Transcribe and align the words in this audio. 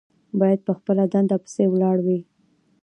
باید 0.39 0.59
په 0.67 0.71
خپله 0.77 1.03
دنده 1.13 1.37
پسې 1.43 1.63
ولاړ 1.69 1.97
وي. 2.05 2.19